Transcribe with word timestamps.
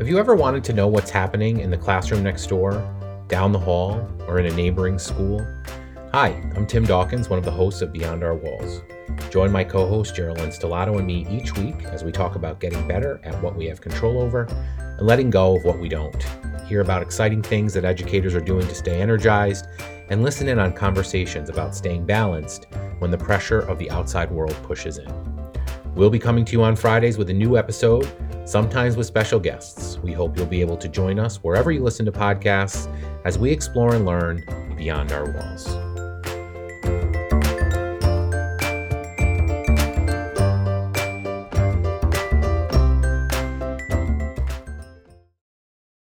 Have 0.00 0.08
you 0.08 0.18
ever 0.18 0.34
wanted 0.34 0.64
to 0.64 0.72
know 0.72 0.88
what's 0.88 1.10
happening 1.10 1.60
in 1.60 1.68
the 1.68 1.76
classroom 1.76 2.22
next 2.22 2.46
door, 2.46 2.72
down 3.28 3.52
the 3.52 3.58
hall, 3.58 4.08
or 4.26 4.38
in 4.38 4.46
a 4.46 4.56
neighboring 4.56 4.98
school? 4.98 5.46
Hi, 6.12 6.28
I'm 6.56 6.66
Tim 6.66 6.86
Dawkins, 6.86 7.28
one 7.28 7.38
of 7.38 7.44
the 7.44 7.50
hosts 7.50 7.82
of 7.82 7.92
Beyond 7.92 8.24
Our 8.24 8.34
Walls. 8.34 8.80
Join 9.28 9.52
my 9.52 9.62
co 9.62 9.86
host 9.86 10.16
Geraldine 10.16 10.48
Stellato 10.48 10.96
and 10.96 11.06
me 11.06 11.26
each 11.28 11.54
week 11.58 11.84
as 11.84 12.02
we 12.02 12.12
talk 12.12 12.34
about 12.34 12.60
getting 12.60 12.88
better 12.88 13.20
at 13.24 13.42
what 13.42 13.56
we 13.56 13.66
have 13.66 13.82
control 13.82 14.22
over 14.22 14.44
and 14.78 15.06
letting 15.06 15.28
go 15.28 15.58
of 15.58 15.66
what 15.66 15.78
we 15.78 15.90
don't. 15.90 16.22
Hear 16.66 16.80
about 16.80 17.02
exciting 17.02 17.42
things 17.42 17.74
that 17.74 17.84
educators 17.84 18.34
are 18.34 18.40
doing 18.40 18.66
to 18.66 18.74
stay 18.74 19.02
energized 19.02 19.66
and 20.08 20.22
listen 20.22 20.48
in 20.48 20.58
on 20.58 20.72
conversations 20.72 21.50
about 21.50 21.76
staying 21.76 22.06
balanced 22.06 22.68
when 23.00 23.10
the 23.10 23.18
pressure 23.18 23.60
of 23.60 23.78
the 23.78 23.90
outside 23.90 24.30
world 24.30 24.56
pushes 24.62 24.96
in. 24.96 25.12
We'll 25.94 26.08
be 26.08 26.18
coming 26.18 26.46
to 26.46 26.52
you 26.52 26.62
on 26.62 26.74
Fridays 26.74 27.18
with 27.18 27.28
a 27.28 27.34
new 27.34 27.58
episode 27.58 28.10
sometimes 28.50 28.96
with 28.96 29.06
special 29.06 29.38
guests. 29.38 29.98
We 29.98 30.12
hope 30.12 30.36
you'll 30.36 30.44
be 30.44 30.60
able 30.60 30.76
to 30.78 30.88
join 30.88 31.20
us 31.20 31.36
wherever 31.36 31.70
you 31.70 31.84
listen 31.84 32.04
to 32.06 32.12
podcasts 32.12 32.92
as 33.24 33.38
we 33.38 33.52
explore 33.52 33.94
and 33.94 34.04
learn 34.04 34.44
beyond 34.76 35.12
our 35.12 35.30
walls. 35.30 35.89